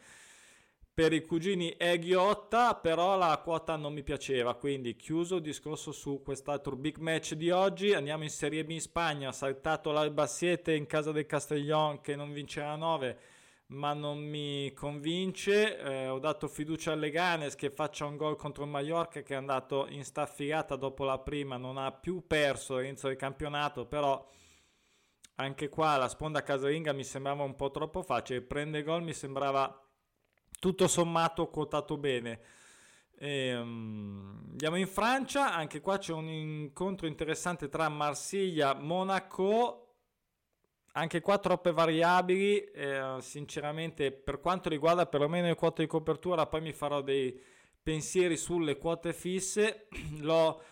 per 0.95 1.13
i 1.13 1.25
cugini 1.25 1.75
è 1.77 1.99
ghiotta, 1.99 2.77
però 2.77 3.17
la 3.17 3.41
quota 3.43 3.75
non 3.75 3.93
mi 3.93 4.05
piaceva, 4.05 4.55
quindi 4.55 4.95
chiuso 4.95 5.37
il 5.37 5.43
discorso 5.43 5.91
su 5.91 6.23
quest'altro 6.23 6.77
big 6.77 6.99
match 6.99 7.35
di 7.35 7.51
oggi. 7.51 7.93
Andiamo 7.93 8.23
in 8.23 8.31
Serie 8.31 8.65
B 8.65 8.71
in 8.71 8.81
Spagna, 8.81 9.33
saltato 9.33 9.91
l'Albassiete 9.91 10.73
in 10.73 10.87
casa 10.87 11.11
del 11.11 11.27
Castellón 11.27 12.01
che 12.01 12.15
non 12.15 12.33
vincerà 12.33 12.77
9, 12.77 13.19
ma 13.69 13.93
non 13.93 14.21
mi 14.21 14.73
convince. 14.73 15.79
Eh, 15.81 16.07
ho 16.07 16.21
dato 16.21 16.47
fiducia 16.47 16.93
alle 16.93 17.11
Ganes 17.11 17.57
che 17.57 17.71
faccia 17.71 18.05
un 18.05 18.17
gol 18.17 18.37
contro 18.37 18.63
il 18.63 18.71
Mallorca 18.71 19.21
che 19.23 19.35
è 19.35 19.37
andato 19.37 19.89
in 19.89 20.05
staffilata 20.05 20.77
dopo 20.77 21.03
la 21.03 21.19
prima, 21.19 21.57
non 21.57 21.77
ha 21.77 21.91
più 21.91 22.25
perso 22.25 22.77
all'inizio 22.77 23.09
del 23.09 23.17
campionato, 23.17 23.85
però 23.87 24.25
anche 25.37 25.69
qua 25.69 25.97
la 25.97 26.09
sponda 26.09 26.45
casalinga 26.45 26.93
mi 26.93 27.03
sembrava 27.03 27.43
un 27.43 27.57
po' 27.57 27.73
troppo 27.73 28.03
facile, 28.03 28.43
prende 28.43 28.85
gol 28.85 29.03
mi 29.03 29.13
sembrava 29.13 29.84
tutto 30.65 30.89
sommato 30.89 31.49
quotato 31.49 31.99
bene. 31.99 32.41
E, 33.19 33.55
um, 33.55 34.47
andiamo 34.53 34.77
in 34.77 34.87
Francia, 34.87 35.53
anche 35.53 35.83
qua 35.83 35.99
c'è 35.99 36.15
un 36.15 36.27
incontro 36.27 37.07
interessante 37.07 37.69
tra 37.69 37.91
Marsiglia 37.91 38.75
e 38.75 38.81
Monaco. 38.81 39.81
Anche 40.93 41.21
qua 41.21 41.37
troppe 41.37 41.71
variabili, 41.71 42.65
eh, 42.65 43.17
sinceramente 43.21 44.11
per 44.11 44.41
quanto 44.41 44.71
riguarda 44.71 45.05
perlomeno 45.05 45.49
le 45.49 45.55
quote 45.55 45.83
di 45.83 45.89
copertura, 45.89 46.47
poi 46.47 46.63
mi 46.63 46.73
farò 46.73 47.03
dei 47.03 47.39
pensieri 47.83 48.39
sulle 48.39 48.79
quote 48.79 49.13
fisse. 49.13 49.89
L'ho 50.23 50.63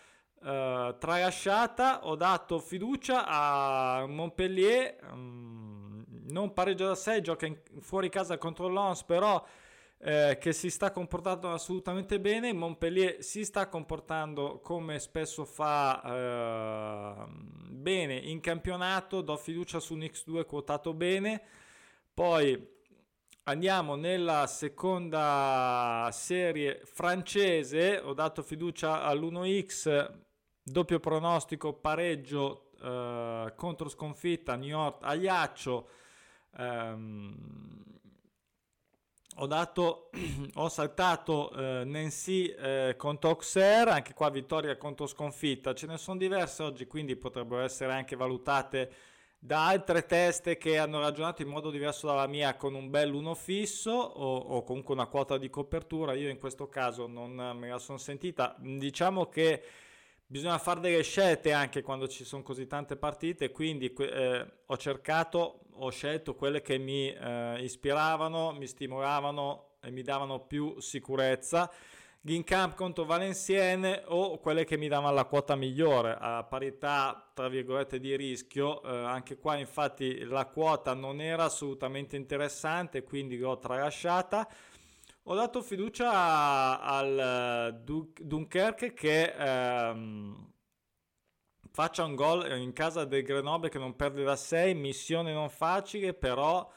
eh, 0.42 0.96
tralasciata, 0.98 2.06
ho 2.06 2.16
dato 2.16 2.58
fiducia 2.60 3.26
a 3.26 4.06
Montpellier, 4.06 4.96
um, 5.10 6.02
non 6.30 6.54
pareggio 6.54 6.86
da 6.86 6.94
6, 6.94 7.20
gioca 7.20 7.44
in, 7.44 7.58
fuori 7.80 8.08
casa 8.08 8.38
contro 8.38 8.68
l'Ons, 8.68 9.02
però 9.02 9.44
eh, 10.04 10.36
che 10.40 10.52
si 10.52 10.68
sta 10.68 10.90
comportando 10.90 11.52
assolutamente 11.52 12.18
bene. 12.18 12.52
Montpellier 12.52 13.22
si 13.22 13.44
sta 13.44 13.68
comportando 13.68 14.58
come 14.58 14.98
spesso 14.98 15.44
fa 15.44 16.02
eh, 16.04 17.26
bene 17.68 18.16
in 18.16 18.40
campionato. 18.40 19.20
Do 19.20 19.36
fiducia 19.36 19.78
su 19.78 19.94
un 19.94 20.00
X2 20.00 20.44
quotato 20.44 20.92
bene. 20.92 21.40
Poi 22.12 22.68
andiamo 23.44 23.94
nella 23.94 24.48
seconda 24.48 26.08
serie 26.10 26.80
francese. 26.82 27.98
Ho 27.98 28.12
dato 28.12 28.42
fiducia 28.42 29.02
all'1X, 29.02 30.10
doppio 30.64 30.98
pronostico, 30.98 31.74
pareggio 31.74 32.70
eh, 32.82 33.52
contro 33.54 33.88
sconfitta 33.88 34.56
New 34.56 34.68
York 34.68 34.98
Agliaccio. 35.02 35.88
Um, 36.58 38.00
ho, 39.36 39.46
dato, 39.46 40.10
ho 40.54 40.68
saltato 40.68 41.50
eh, 41.52 41.84
Nancy 41.84 42.46
eh, 42.46 42.94
contro 42.96 43.30
Auxerre, 43.30 43.90
anche 43.90 44.14
qua 44.14 44.30
vittoria 44.30 44.76
contro 44.76 45.06
sconfitta, 45.06 45.74
ce 45.74 45.86
ne 45.86 45.98
sono 45.98 46.18
diverse 46.18 46.62
oggi, 46.62 46.86
quindi 46.86 47.16
potrebbero 47.16 47.62
essere 47.62 47.92
anche 47.92 48.16
valutate 48.16 48.92
da 49.38 49.66
altre 49.66 50.06
teste 50.06 50.56
che 50.56 50.78
hanno 50.78 51.00
ragionato 51.00 51.42
in 51.42 51.48
modo 51.48 51.70
diverso 51.70 52.06
dalla 52.06 52.28
mia 52.28 52.54
con 52.54 52.74
un 52.74 52.90
bel 52.90 53.12
uno 53.12 53.34
fisso 53.34 53.90
o, 53.90 54.36
o 54.36 54.62
comunque 54.62 54.94
una 54.94 55.06
quota 55.06 55.36
di 55.36 55.50
copertura, 55.50 56.12
io 56.12 56.28
in 56.28 56.38
questo 56.38 56.68
caso 56.68 57.08
non 57.08 57.56
me 57.58 57.68
la 57.68 57.78
sono 57.78 57.98
sentita, 57.98 58.54
diciamo 58.58 59.26
che 59.28 59.62
bisogna 60.32 60.58
fare 60.58 60.80
delle 60.80 61.02
scelte 61.02 61.52
anche 61.52 61.82
quando 61.82 62.08
ci 62.08 62.24
sono 62.24 62.42
così 62.42 62.66
tante 62.66 62.96
partite, 62.96 63.50
quindi 63.50 63.92
eh, 63.92 64.46
ho 64.64 64.76
cercato, 64.78 65.60
ho 65.82 65.90
scelto 65.90 66.34
quelle 66.34 66.62
che 66.62 66.78
mi 66.78 67.12
eh, 67.12 67.56
ispiravano, 67.60 68.52
mi 68.52 68.66
stimolavano 68.66 69.78
e 69.80 69.90
mi 69.90 70.02
davano 70.02 70.46
più 70.46 70.78
sicurezza. 70.78 71.70
Gincamp 72.20 72.76
contro 72.76 73.04
Valenciennes 73.04 74.02
o 74.06 74.38
quelle 74.38 74.64
che 74.64 74.76
mi 74.76 74.86
davano 74.86 75.12
la 75.12 75.24
quota 75.24 75.56
migliore 75.56 76.16
a 76.16 76.44
parità 76.44 77.32
tra 77.34 77.48
virgolette 77.48 77.98
di 77.98 78.14
rischio. 78.14 78.80
Eh, 78.84 78.96
anche 78.96 79.38
qua 79.38 79.56
infatti 79.56 80.22
la 80.22 80.46
quota 80.46 80.94
non 80.94 81.20
era 81.20 81.44
assolutamente 81.44 82.14
interessante, 82.14 83.02
quindi 83.02 83.36
l'ho 83.36 83.58
tralasciata. 83.58 84.48
Ho 85.24 85.34
dato 85.34 85.62
fiducia 85.62 86.80
al 86.80 87.18
eh, 87.18 88.12
Dunkerque 88.20 88.92
che 88.92 89.34
ehm, 89.36 90.52
faccia 91.72 92.04
un 92.04 92.14
gol 92.14 92.58
in 92.60 92.72
casa 92.72 93.04
del 93.04 93.22
Grenoble 93.22 93.70
che 93.70 93.78
non 93.78 93.96
perde 93.96 94.22
da 94.22 94.36
6, 94.36 94.74
missione 94.74 95.32
non 95.32 95.48
facile, 95.48 96.12
però 96.12 96.70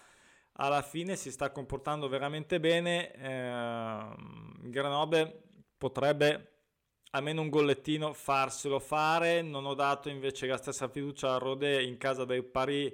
alla 0.53 0.81
fine 0.81 1.17
si 1.17 1.31
sta 1.31 1.51
comportando 1.51 2.07
veramente 2.07 2.59
bene. 2.59 3.11
Eh, 3.13 4.69
Grenoble 4.69 5.43
potrebbe 5.77 6.51
almeno 7.11 7.41
un 7.41 7.49
gollettino 7.49 8.13
farselo 8.13 8.79
fare. 8.79 9.41
Non 9.41 9.65
ho 9.65 9.73
dato 9.73 10.09
invece 10.09 10.47
la 10.47 10.57
stessa 10.57 10.87
fiducia 10.87 11.33
a 11.33 11.37
Rodé 11.37 11.83
in 11.83 11.97
casa 11.97 12.23
del 12.23 12.45
Paris 12.45 12.93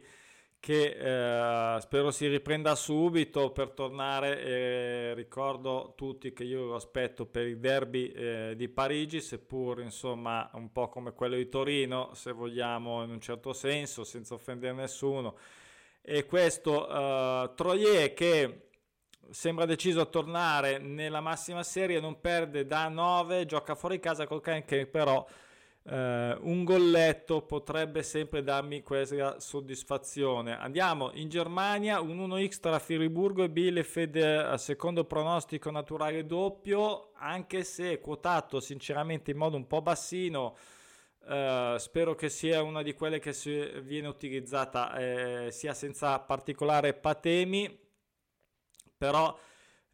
che 0.62 1.75
eh, 1.75 1.82
spero 1.82 2.12
si 2.12 2.27
riprenda 2.27 2.75
subito 2.75 3.50
per 3.50 3.72
tornare 3.72 4.44
e 4.44 5.13
ricordo 5.15 5.94
tutti 5.98 6.34
che 6.34 6.44
io 6.44 6.65
lo 6.65 6.75
aspetto 6.75 7.25
per 7.25 7.48
il 7.48 7.58
derby 7.58 8.10
eh, 8.10 8.53
di 8.56 8.70
Parigi 8.70 9.22
seppur 9.22 9.82
insomma 9.82 10.48
un 10.53 10.72
po' 10.72 10.88
come 10.88 11.13
quello 11.13 11.36
di 11.36 11.50
Torino 11.50 12.12
se 12.13 12.32
vogliamo 12.32 13.03
in 13.03 13.10
un 13.10 13.20
certo 13.20 13.53
senso 13.53 14.03
senza 14.03 14.36
offendere 14.36 14.74
nessuno. 14.74 15.36
E 16.00 16.27
questo 16.27 16.88
eh, 16.88 17.51
Troyer 17.56 18.13
che 18.13 18.68
sembra 19.32 19.65
deciso 19.65 20.00
a 20.00 20.06
tornare 20.06 20.77
nella 20.77 21.22
massima 21.22 21.63
serie 21.63 22.00
non 22.00 22.22
perde 22.22 22.68
da 22.68 22.88
9 22.88 23.48
gioca 23.48 23.74
fuori 23.74 24.00
casa 24.00 24.27
col 24.27 24.41
Caen 24.41 24.63
che 24.65 24.86
però 24.86 25.25
Uh, 25.84 26.38
un 26.48 26.64
golletto 26.64 27.42
potrebbe 27.42 28.04
sempre 28.04 28.44
darmi 28.44 28.84
questa 28.84 29.40
soddisfazione. 29.40 30.56
Andiamo 30.56 31.10
in 31.14 31.28
Germania, 31.28 32.00
un 32.02 32.20
1x 32.20 32.60
tra 32.60 32.78
Firiburgo 32.78 33.44
e 33.44 33.50
Bielefeld 33.50 34.16
a 34.18 34.58
secondo 34.58 35.06
pronostico 35.06 35.72
naturale 35.72 36.28
doppio, 36.28 37.14
anche 37.16 37.64
se 37.64 38.00
quotato 38.00 38.60
sinceramente 38.60 39.32
in 39.32 39.38
modo 39.38 39.58
un 39.58 39.66
po' 39.66 39.82
bassino. 39.82 40.56
Uh, 41.22 41.78
spero 41.78 42.14
che 42.14 42.30
sia 42.30 42.62
una 42.62 42.84
di 42.84 42.94
quelle 42.94 43.20
che 43.20 43.34
viene 43.84 44.08
utilizzata 44.08 44.96
eh, 44.98 45.52
sia 45.52 45.74
senza 45.74 46.20
particolare 46.20 46.94
patemi, 46.94 47.80
però 48.98 49.36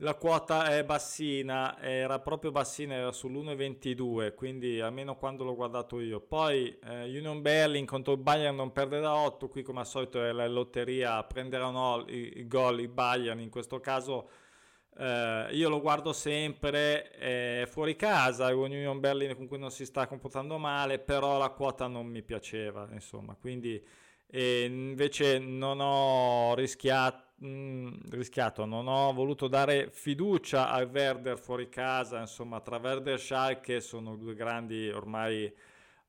la 0.02 0.14
quota 0.14 0.76
è 0.76 0.84
bassina, 0.84 1.80
era 1.82 2.20
proprio 2.20 2.52
bassina, 2.52 2.94
era 2.94 3.10
sull'1,22, 3.10 4.36
quindi 4.36 4.80
almeno 4.80 5.16
quando 5.16 5.44
l'ho 5.44 5.56
guardato 5.56 6.00
io. 6.00 6.20
Poi 6.20 6.78
eh, 6.84 7.06
Union 7.06 7.42
Berlin 7.42 7.86
contro 7.86 8.14
il 8.14 8.20
Bayern 8.20 8.56
non 8.56 8.72
perde 8.72 9.00
da 9.00 9.16
8, 9.16 9.48
qui 9.50 9.64
come 9.64 9.80
al 9.80 9.88
solito 9.88 10.24
è 10.24 10.32
la 10.32 10.48
lotteria, 10.48 11.24
prenderanno 11.24 12.06
il 12.10 12.48
gol 12.48 12.80
i 12.82 12.88
Bayern, 12.88 13.40
in 13.40 13.50
questo 13.50 13.80
caso 13.80 14.30
eh, 14.98 15.48
io 15.52 15.70
lo 15.70 15.82
guardo 15.82 16.14
sempre 16.14 17.12
eh, 17.18 17.68
fuori 17.68 17.96
casa, 17.96 18.54
Union 18.56 19.00
Berlin 19.00 19.36
con 19.36 19.48
cui 19.48 19.58
non 19.58 19.72
si 19.72 19.86
sta 19.86 20.06
comportando 20.08 20.60
male, 20.60 21.00
però 21.00 21.40
la 21.40 21.50
quota 21.50 21.88
non 21.88 22.06
mi 22.06 22.22
piaceva, 22.22 22.88
insomma, 22.92 23.36
quindi 23.40 23.84
invece 24.30 25.40
non 25.40 25.80
ho 25.80 26.54
rischiato 26.54 27.27
mh, 27.40 28.10
rischiato, 28.10 28.66
non 28.66 28.88
ho 28.88 29.14
voluto 29.14 29.48
dare 29.48 29.90
fiducia 29.90 30.70
al 30.70 30.90
Werder 30.92 31.38
fuori 31.40 31.70
casa, 31.70 32.20
insomma 32.20 32.60
tra 32.62 32.78
Werder 32.78 33.16
e 33.16 33.18
Schalke 33.18 33.80
sono 33.82 34.16
due 34.16 34.34
grandi 34.36 34.90
ormai 34.90 35.52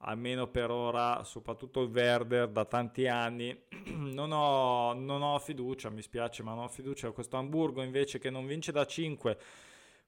almeno 0.03 0.47
per 0.47 0.71
ora, 0.71 1.25
soprattutto 1.25 1.83
il 1.83 1.91
Werder 1.91 2.49
da 2.49 2.65
tanti 2.65 3.09
anni, 3.09 3.57
non 3.95 4.33
ho, 4.33 4.93
non 4.95 5.23
ho 5.23 5.39
fiducia, 5.39 5.91
mi 5.91 6.03
spiace 6.03 6.43
ma 6.43 6.55
non 6.55 6.65
ho 6.65 6.69
fiducia, 6.69 7.11
questo 7.11 7.37
Hamburgo 7.37 7.83
invece 7.83 8.19
che 8.19 8.31
non 8.31 8.47
vince 8.47 8.73
da 8.73 8.87
5 8.87 9.39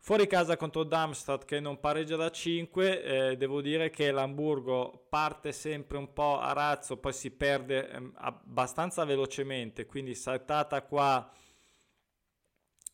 Fuori 0.02 0.26
casa 0.26 0.57
contro 0.57 0.83
Darmstadt 0.83 1.45
che 1.45 1.61
non 1.61 1.78
pareggia 1.78 2.16
da 2.16 2.30
5, 2.30 3.02
eh, 3.02 3.37
devo 3.37 3.61
dire 3.61 3.90
che 3.90 4.11
l'Hamburgo 4.11 5.07
parte 5.11 5.52
sempre 5.52 5.99
un 5.99 6.14
po' 6.14 6.40
a 6.40 6.54
razzo, 6.54 6.97
poi 6.97 7.12
si 7.12 7.30
perde 7.30 7.87
eh, 7.87 8.11
abbastanza 8.14 9.04
velocemente, 9.04 9.85
quindi 9.85 10.14
saltata 10.14 10.80
qua 10.85 11.30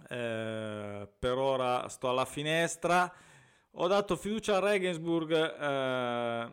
eh, 0.09 1.09
per 1.17 1.39
ora 1.39 1.89
sto 1.89 2.09
alla 2.09 2.25
finestra. 2.25 3.11
Ho 3.71 3.87
dato 3.87 4.17
fiducia 4.17 4.57
a 4.57 4.59
Regensburg, 4.59 5.33
eh, 5.33 6.53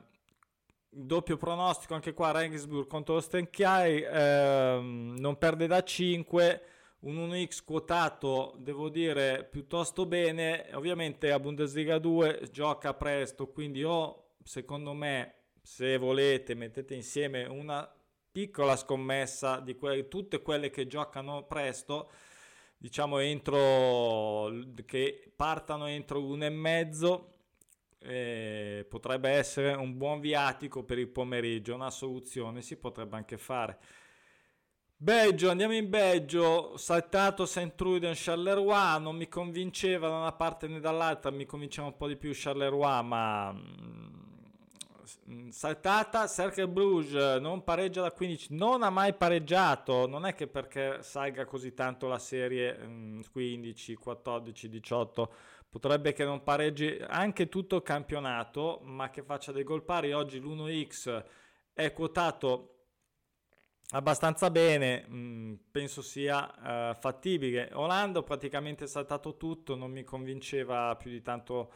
doppio 0.88 1.36
pronostico 1.36 1.96
anche 1.96 2.14
qua 2.14 2.30
Regensburg 2.30 2.86
contro 2.86 3.20
Stenchiai, 3.20 4.04
ehm, 4.08 5.16
non 5.18 5.36
perde 5.40 5.66
da 5.66 5.82
5 5.84 6.62
un 7.04 7.18
1x 7.18 7.64
quotato, 7.64 8.56
devo 8.60 8.90
dire, 8.90 9.44
piuttosto 9.50 10.06
bene. 10.06 10.70
Ovviamente 10.74 11.32
a 11.32 11.40
Bundesliga 11.40 11.98
2 11.98 12.48
gioca 12.52 12.94
presto, 12.94 13.48
quindi 13.48 13.84
o 13.84 14.36
secondo 14.44 14.94
me, 14.94 15.34
se 15.62 15.98
volete, 15.98 16.54
mettete 16.56 16.94
insieme 16.94 17.46
una 17.46 17.90
piccola 18.32 18.76
scommessa 18.76 19.60
di 19.60 19.76
que- 19.76 20.08
tutte 20.08 20.42
quelle 20.42 20.70
che 20.70 20.88
giocano 20.88 21.44
presto, 21.46 22.10
diciamo 22.78 23.20
entro 23.20 24.52
che 24.86 25.32
partano 25.36 25.88
entro 25.88 26.24
un 26.26 26.44
e 26.44 26.50
mezzo. 26.50 27.30
Eh, 28.06 28.86
potrebbe 28.90 29.30
essere 29.30 29.74
un 29.74 29.98
buon 29.98 30.20
viatico 30.20 30.84
per 30.84 31.00
il 31.00 31.08
pomeriggio, 31.08 31.74
una 31.74 31.90
soluzione 31.90 32.62
si 32.62 32.76
potrebbe 32.78 33.16
anche 33.16 33.38
fare. 33.38 33.80
Belgio, 35.04 35.50
andiamo 35.50 35.74
in 35.74 35.90
Belgio, 35.90 36.78
saltato 36.78 37.46
Saint-Truden 37.46 38.14
Charleroi, 38.16 39.02
non 39.02 39.18
mi 39.18 39.28
convinceva 39.28 40.08
da 40.08 40.16
una 40.16 40.32
parte 40.32 40.70
né 40.70 40.80
dall'altra, 40.80 41.30
mi 41.30 41.46
convinceva 41.46 41.88
un 41.88 41.98
po' 41.98 42.08
di 42.08 42.16
più 42.16 42.32
Charleroi, 42.34 43.04
ma 43.04 43.52
mm, 43.52 45.50
saltata 45.50 46.26
Cercle 46.26 46.70
Bruges, 46.70 47.42
non 47.42 47.66
pareggia 47.66 48.02
da 48.02 48.14
15, 48.14 48.56
non 48.56 48.82
ha 48.82 48.90
mai 48.90 49.14
pareggiato, 49.14 50.08
non 50.08 50.26
è 50.26 50.34
che 50.34 50.48
perché 50.48 51.00
salga 51.02 51.44
così 51.44 51.74
tanto 51.74 52.08
la 52.08 52.18
serie 52.18 53.20
15, 53.30 53.96
14, 53.96 54.70
18, 54.70 55.34
potrebbe 55.70 56.14
che 56.14 56.24
non 56.24 56.44
pareggi 56.44 56.98
anche 57.06 57.50
tutto 57.50 57.76
il 57.76 57.84
campionato, 57.84 58.80
ma 58.84 59.10
che 59.10 59.22
faccia 59.22 59.52
dei 59.52 59.66
gol 59.66 59.84
pari, 59.84 60.14
oggi 60.14 60.40
l'1x 60.40 61.24
è 61.74 61.92
quotato 61.92 62.73
abbastanza 63.94 64.50
bene, 64.50 65.06
mm, 65.10 65.54
penso 65.72 66.02
sia 66.02 66.92
uh, 66.92 66.96
fattibile. 66.96 67.70
Orlando 67.74 68.24
praticamente 68.24 68.88
saltato 68.88 69.38
tutto, 69.38 69.76
non 69.76 69.92
mi 69.92 70.04
convinceva 70.04 70.96
più 70.96 71.12
di 71.12 71.22
tanto 71.22 71.72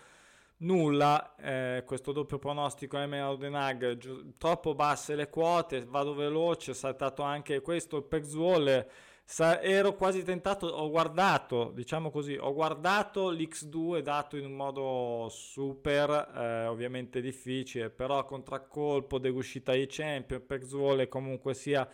nulla. 0.57 1.35
Eh, 1.35 1.83
questo 1.85 2.11
doppio 2.11 2.39
pronostico 2.39 2.97
Emel 2.97 3.21
Audenag, 3.21 3.97
gi- 3.97 4.33
troppo 4.37 4.73
basse 4.73 5.15
le 5.15 5.29
quote, 5.29 5.85
vado 5.85 6.15
veloce, 6.15 6.73
saltato 6.73 7.21
anche 7.21 7.61
questo, 7.61 7.97
il 7.97 8.03
Pexwall. 8.03 8.87
Sa- 9.23 9.61
ero 9.61 9.93
quasi 9.93 10.23
tentato, 10.23 10.67
ho 10.67 10.89
guardato, 10.89 11.71
diciamo 11.75 12.09
così, 12.09 12.35
ho 12.39 12.53
guardato 12.53 13.29
l'X2 13.29 13.99
dato 13.99 14.37
in 14.37 14.45
un 14.45 14.53
modo 14.53 15.27
super, 15.29 16.09
eh, 16.33 16.65
ovviamente 16.65 17.19
difficile, 17.21 17.89
però 17.89 18.23
contraccolpo 18.23 19.19
dell'uscita 19.19 19.73
ai 19.73 19.85
champion, 19.89 20.45
Pexwall 20.45 21.07
comunque 21.09 21.53
sia 21.53 21.87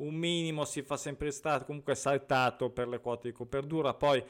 un 0.00 0.14
minimo 0.14 0.64
si 0.64 0.82
fa 0.82 0.96
sempre 0.96 1.30
stato, 1.30 1.64
comunque 1.64 1.94
saltato 1.94 2.70
per 2.70 2.88
le 2.88 3.00
quote 3.00 3.28
di 3.28 3.34
copertura. 3.34 3.94
Poi 3.94 4.22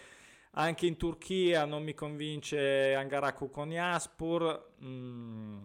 anche 0.52 0.86
in 0.86 0.96
Turchia 0.96 1.64
non 1.64 1.82
mi 1.82 1.94
convince 1.94 2.94
Angaraku 2.94 3.50
con 3.50 3.70
Yaspur, 3.70 4.72
mm, 4.82 5.58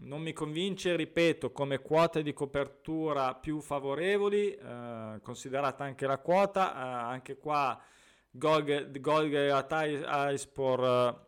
non 0.00 0.20
mi 0.20 0.32
convince, 0.32 0.96
ripeto, 0.96 1.50
come 1.52 1.78
quote 1.80 2.22
di 2.22 2.32
copertura 2.32 3.34
più 3.34 3.60
favorevoli, 3.60 4.54
eh, 4.54 5.20
considerata 5.22 5.84
anche 5.84 6.06
la 6.06 6.18
quota, 6.18 6.74
eh, 6.74 7.12
anche 7.12 7.38
qua 7.38 7.80
Golge 8.30 9.50
Ataispor 9.50 11.26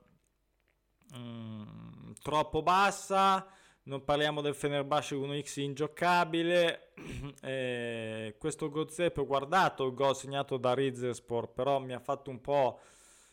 eh, 1.12 1.18
mm, 1.18 2.12
troppo 2.22 2.62
bassa 2.62 3.46
non 3.90 4.04
parliamo 4.04 4.40
del 4.40 4.54
Fenerbahce 4.54 5.16
1x 5.16 5.60
ingiocabile. 5.60 6.92
eh, 7.42 8.36
questo 8.38 8.70
Gozzepe 8.70 9.20
ho 9.20 9.26
guardato 9.26 9.84
il 9.84 9.94
gol 9.94 10.14
segnato 10.14 10.56
da 10.58 10.74
Rizerspor, 10.74 11.52
però 11.52 11.80
mi 11.80 11.92
ha 11.92 11.98
fatto 11.98 12.30
un 12.30 12.40
po'. 12.40 12.78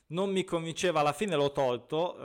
Non 0.08 0.32
mi 0.32 0.44
convinceva, 0.44 1.02
alla 1.02 1.14
fine 1.14 1.36
l'ho 1.36 1.52
tolto. 1.52 2.18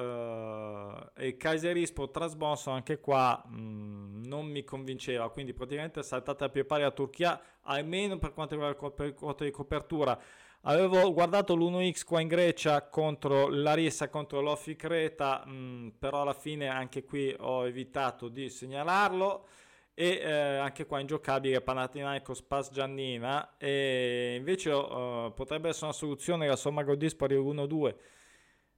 Eh, 1.15 1.27
e 1.27 1.37
Kaiserispor 1.37 2.09
Trasbonso 2.09 2.71
anche 2.71 3.01
qua 3.01 3.45
mh, 3.47 3.55
mm, 3.55 4.25
non 4.25 4.47
mi 4.47 4.65
convinceva, 4.65 5.29
quindi 5.29 5.53
praticamente 5.53 6.01
è 6.01 6.03
saltata 6.03 6.47
a 6.47 6.49
più 6.49 6.65
pari 6.65 6.85
a 6.85 6.91
Turchia, 6.91 7.39
almeno 7.65 8.17
per 8.17 8.33
quanto 8.33 8.55
riguarda 8.55 9.05
il 9.05 9.15
quota 9.15 9.45
di 9.45 9.51
copertura. 9.51 10.19
Avevo 10.65 11.13
guardato 11.13 11.57
l'1x 11.57 12.05
qua 12.05 12.21
in 12.21 12.29
Grecia 12.29 12.89
contro 12.89 13.49
Larissa 13.49 14.09
contro 14.09 14.41
l'Offi 14.41 14.77
Creta, 14.77 15.45
mm, 15.45 15.89
però 15.99 16.23
alla 16.23 16.35
fine 16.35 16.69
anche 16.69 17.03
qui 17.03 17.35
ho 17.37 17.67
evitato 17.67 18.29
di 18.29 18.49
segnalarlo. 18.49 19.49
E 19.95 20.21
eh, 20.23 20.31
anche 20.31 20.87
qua 20.87 21.01
ingiocabile 21.01 21.61
Panathinaikos 21.61 22.43
Pass 22.43 22.71
Giannina. 22.71 23.57
E 23.59 24.37
invece 24.39 24.71
uh, 24.71 25.33
potrebbe 25.35 25.69
essere 25.69 25.87
una 25.87 25.95
soluzione 25.95 26.47
la 26.47 26.57
somma 26.57 26.85
gol 26.85 26.97
dispari 26.97 27.37
1-2 27.37 27.95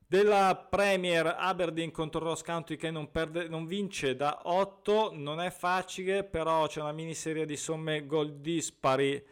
della 0.06 0.66
Premier 0.70 1.34
Aberdeen 1.38 1.90
contro 1.90 2.20
Ross 2.20 2.42
County 2.42 2.76
che 2.76 2.90
non, 2.90 3.10
perde, 3.10 3.48
non 3.48 3.66
vince 3.66 4.14
da 4.14 4.42
8 4.44 5.12
non 5.14 5.40
è 5.40 5.50
facile 5.50 6.24
però 6.24 6.66
c'è 6.66 6.80
una 6.80 6.92
miniserie 6.92 7.46
di 7.46 7.56
somme 7.56 8.06
gol 8.06 8.34
dispari 8.34 9.24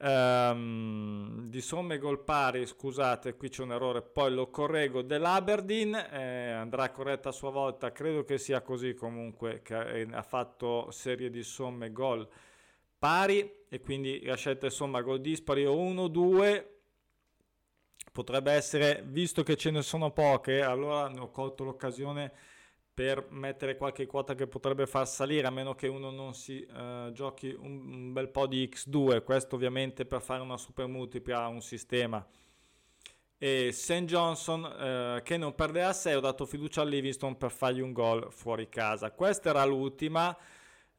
Um, 0.00 1.48
di 1.48 1.60
somme 1.60 1.98
gol 1.98 2.22
pari, 2.22 2.64
scusate, 2.66 3.34
qui 3.34 3.48
c'è 3.48 3.62
un 3.62 3.72
errore, 3.72 4.00
poi 4.00 4.32
lo 4.32 4.48
correggo 4.48 5.02
dell'Aberdeen, 5.02 5.94
eh, 5.94 6.50
andrà 6.52 6.90
corretta 6.90 7.30
a 7.30 7.32
sua 7.32 7.50
volta, 7.50 7.90
credo 7.90 8.24
che 8.24 8.38
sia 8.38 8.60
così 8.62 8.94
comunque, 8.94 9.60
che 9.60 10.06
ha 10.08 10.22
fatto 10.22 10.92
serie 10.92 11.30
di 11.30 11.42
somme 11.42 11.90
gol 11.90 12.28
pari 12.96 13.64
e 13.68 13.80
quindi 13.80 14.22
la 14.24 14.36
scelta 14.36 14.66
è 14.66 14.70
somma 14.70 15.02
gol 15.02 15.20
dispari 15.20 15.64
o 15.64 15.74
1-2 15.74 16.64
potrebbe 18.12 18.52
essere, 18.52 19.02
visto 19.04 19.42
che 19.42 19.56
ce 19.56 19.70
ne 19.70 19.82
sono 19.82 20.10
poche, 20.10 20.62
allora 20.62 21.08
ne 21.08 21.20
ho 21.20 21.30
colto 21.30 21.64
l'occasione 21.64 22.32
per 22.98 23.26
mettere 23.28 23.76
qualche 23.76 24.06
quota 24.06 24.34
che 24.34 24.48
potrebbe 24.48 24.84
far 24.84 25.06
salire 25.06 25.46
a 25.46 25.50
meno 25.50 25.76
che 25.76 25.86
uno 25.86 26.10
non 26.10 26.34
si 26.34 26.66
uh, 26.68 27.12
giochi 27.12 27.56
un, 27.56 27.92
un, 27.92 28.12
bel 28.12 28.28
po' 28.28 28.48
di 28.48 28.68
x2 28.68 29.22
questo 29.22 29.54
ovviamente 29.54 30.04
per 30.04 30.20
fare 30.20 30.42
una 30.42 30.56
super 30.56 30.88
multipla 30.88 31.46
un 31.46 31.60
sistema 31.60 32.26
e 33.38 33.70
St. 33.70 34.02
Johnson 34.02 34.64
uh, 34.64 35.22
che 35.22 35.36
non 35.36 35.54
perderà 35.54 35.92
6 35.92 36.16
ho 36.16 36.18
dato 36.18 36.44
fiducia 36.44 36.80
a 36.80 36.84
Livingston 36.86 37.36
per 37.36 37.52
fargli 37.52 37.78
un 37.78 37.92
gol 37.92 38.32
fuori 38.32 38.68
casa 38.68 39.12
questa 39.12 39.50
era 39.50 39.64
l'ultima 39.64 40.36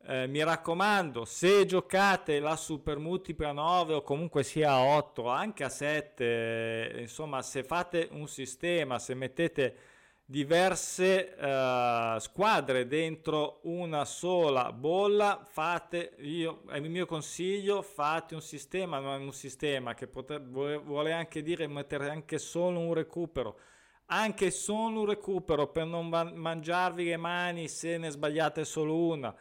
eh, 0.02 0.28
mi 0.28 0.42
raccomando, 0.42 1.26
se 1.26 1.66
giocate 1.66 2.40
la 2.40 2.56
super 2.56 2.98
multipla 3.00 3.52
9 3.52 3.96
o 3.96 4.02
comunque 4.02 4.44
sia 4.44 4.72
a 4.72 4.82
8, 4.82 5.28
anche 5.28 5.66
a 5.66 5.70
7, 5.70 6.96
insomma, 7.00 7.42
se 7.42 7.66
fate 7.66 8.08
un 8.12 8.30
sistema, 8.30 8.98
se 8.98 9.14
mettete 9.14 9.76
diverse 10.30 11.34
uh, 11.40 12.20
squadre 12.20 12.86
dentro 12.86 13.62
una 13.64 14.06
sola 14.06 14.72
bolla 14.72 15.44
fate 15.44 16.14
io 16.20 16.62
è 16.70 16.78
il 16.78 16.88
mio 16.88 17.08
consiglio 17.08 17.82
fate 17.82 18.36
un 18.36 18.42
sistema 18.42 19.00
non 19.00 19.24
un 19.24 19.34
sistema 19.34 19.96
che 19.96 20.06
potrebbe, 20.06 20.78
vuole 20.78 21.14
anche 21.14 21.42
dire 21.42 21.66
mettere 21.66 22.12
anche 22.12 22.38
solo 22.38 22.78
un 22.78 22.94
recupero. 22.94 23.58
Anche 24.12 24.52
solo 24.52 25.00
un 25.00 25.06
recupero 25.08 25.68
per 25.68 25.86
non 25.86 26.10
mangiarvi 26.10 27.06
le 27.06 27.18
mani 27.18 27.68
se 27.68 27.98
ne 27.98 28.10
sbagliate 28.12 28.66
solo 28.66 28.96
una. 28.96 29.36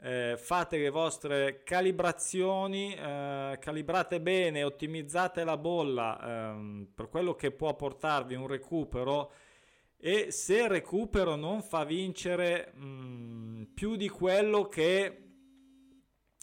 Eh, 0.00 0.36
fate 0.36 0.78
le 0.78 0.90
vostre 0.90 1.62
calibrazioni, 1.64 2.94
eh, 2.94 3.56
calibrate 3.60 4.20
bene, 4.20 4.64
ottimizzate 4.64 5.44
la 5.44 5.56
bolla 5.56 6.18
ehm, 6.22 6.88
per 6.94 7.08
quello 7.08 7.34
che 7.34 7.50
può 7.50 7.74
portarvi 7.74 8.34
un 8.34 8.46
recupero 8.46 9.32
e 10.00 10.30
se 10.30 10.62
il 10.62 10.68
recupero 10.68 11.36
non 11.36 11.62
fa 11.62 11.84
vincere 11.84 12.72
mh, 12.74 12.84
mm, 12.84 13.62
più 13.74 13.96
di 13.96 14.08
quello 14.08 14.66
che 14.66 15.26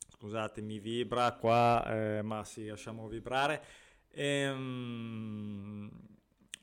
scusate 0.09 0.61
mi 0.61 0.79
vibra 0.79 1.33
qua 1.33 1.83
eh, 1.87 2.21
ma 2.21 2.43
sì 2.43 2.67
lasciamo 2.67 3.07
vibrare. 3.07 3.63
Ehm, 4.11 5.89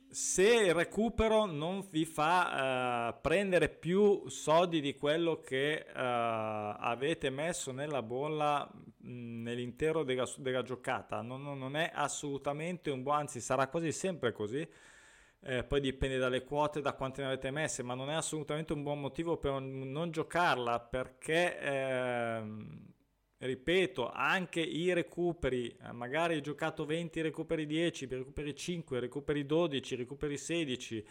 se 0.08 0.66
il 0.66 0.74
recupero 0.74 1.44
non 1.44 1.88
vi 1.90 2.04
fa 2.04 3.10
uh, 3.10 3.20
prendere 3.20 3.68
più 3.68 4.28
soldi 4.28 4.80
di 4.80 4.96
quello 4.96 5.40
che 5.40 5.84
uh, 5.88 5.92
avete 5.96 7.30
messo 7.30 7.72
nella 7.72 8.00
bolla 8.00 8.68
mh, 8.72 9.10
mm, 9.10 9.42
nell'intero 9.42 10.04
della, 10.04 10.28
della 10.38 10.62
giocata 10.62 11.20
non, 11.20 11.42
non, 11.42 11.74
è 11.74 11.90
assolutamente 11.92 12.90
un 12.90 13.02
buon 13.02 13.18
anzi 13.18 13.40
sarà 13.40 13.66
quasi 13.66 13.90
sempre 13.90 14.30
così 14.30 14.64
eh, 15.46 15.62
poi 15.62 15.80
dipende 15.80 16.16
dalle 16.16 16.42
quote, 16.42 16.80
da 16.80 16.94
quante 16.94 17.20
ne 17.20 17.28
avete 17.28 17.50
messe, 17.50 17.82
ma 17.82 17.94
non 17.94 18.08
è 18.08 18.14
assolutamente 18.14 18.72
un 18.72 18.82
buon 18.82 19.00
motivo 19.00 19.36
per 19.36 19.60
non 19.60 20.10
giocarla 20.10 20.80
perché, 20.80 21.60
eh, 21.60 22.42
ripeto, 23.38 24.10
anche 24.10 24.60
i 24.60 24.92
recuperi, 24.94 25.68
eh, 25.68 25.92
magari 25.92 26.34
hai 26.34 26.40
giocato 26.40 26.86
20, 26.86 27.20
recuperi 27.20 27.66
10, 27.66 28.06
recuperi 28.06 28.54
5, 28.54 29.00
recuperi 29.00 29.44
12, 29.44 29.94
recuperi 29.96 30.38
16, 30.38 31.06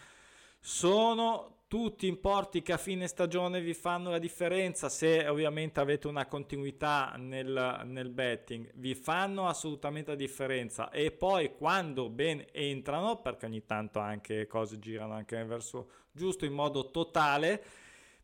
sono 0.65 1.65
tutti 1.67 2.08
importi 2.08 2.62
che 2.62 2.71
a 2.71 2.78
fine 2.78 3.06
stagione 3.08 3.60
vi 3.60 3.73
fanno 3.73 4.12
la 4.12 4.17
differenza 4.17 4.88
se 4.88 5.28
ovviamente 5.28 5.82
avete 5.82 6.08
una 6.08 6.26
continuità 6.26 7.15
nel, 7.17 7.82
nel 7.84 8.10
betting. 8.10 8.71
Vi 8.76 8.95
fanno 8.95 9.49
assolutamente 9.49 10.12
la 10.12 10.15
differenza. 10.15 10.89
E 10.89 11.12
poi 11.12 11.58
quando 11.58 12.10
ben 12.10 12.45
entrano 12.54 13.17
perché 13.17 13.45
ogni 13.45 13.65
tanto 13.65 13.99
anche 13.99 14.47
cose 14.47 14.80
girano 14.80 15.15
anche 15.15 15.43
verso 15.43 15.89
giusto 16.13 16.45
in 16.45 16.54
modo 16.54 16.91
totale 16.91 17.62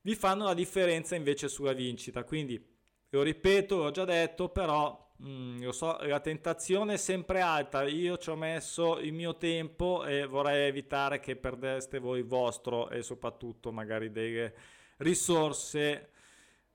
vi 0.02 0.16
fanno 0.16 0.46
la 0.46 0.54
differenza 0.54 1.16
invece 1.16 1.50
sulla 1.50 1.74
vincita. 1.74 2.24
Quindi 2.24 2.64
lo 3.10 3.22
ripeto 3.22 3.76
l'ho 3.76 3.92
già 3.92 4.06
detto 4.06 4.48
però 4.48 5.09
Mm, 5.22 5.62
lo 5.64 5.74
so, 5.74 5.98
la 6.02 6.22
tentazione 6.22 6.94
è 6.94 6.98
sempre 6.98 7.42
alta. 7.42 7.84
Io 7.84 8.18
ci 8.18 8.30
ho 8.30 8.36
messo 8.36 9.00
il 9.00 9.12
mio 9.12 9.36
tempo 9.36 10.06
e 10.06 10.26
vorrei 10.26 10.68
evitare 10.68 11.20
che 11.20 11.36
perdeste 11.36 12.00
voi 12.00 12.20
il 12.20 12.26
vostro 12.26 12.90
e 12.90 13.02
soprattutto 13.04 13.72
magari 13.72 14.12
delle 14.12 14.54
risorse. 14.98 16.12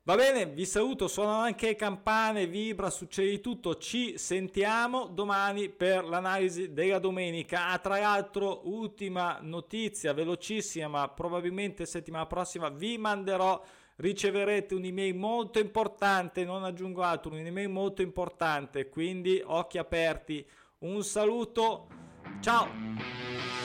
Va 0.02 0.16
bene, 0.16 0.44
vi 0.46 0.66
saluto, 0.66 1.08
suonano 1.08 1.40
anche 1.40 1.74
campane, 1.74 2.46
vibra, 2.46 2.90
succede 2.90 3.30
di 3.30 3.40
tutto. 3.40 3.78
Ci 3.78 4.18
sentiamo 4.18 5.06
domani 5.06 5.70
per 5.70 6.04
l'analisi 6.04 6.74
della 6.74 6.98
domenica. 6.98 7.68
Ah, 7.68 7.78
tra 7.78 7.98
l'altro, 7.98 8.68
ultima 8.68 9.38
notizia 9.40 10.12
velocissima, 10.12 10.88
ma 10.88 11.08
probabilmente 11.08 11.86
settimana 11.86 12.26
prossima 12.26 12.68
vi 12.68 12.98
manderò 12.98 13.62
riceverete 13.96 14.74
un'email 14.74 15.14
molto 15.14 15.58
importante, 15.58 16.44
non 16.44 16.64
aggiungo 16.64 17.02
altro, 17.02 17.32
un'email 17.32 17.68
molto 17.68 18.02
importante, 18.02 18.88
quindi 18.88 19.40
occhi 19.44 19.78
aperti. 19.78 20.46
Un 20.78 21.02
saluto, 21.02 21.88
ciao! 22.40 23.63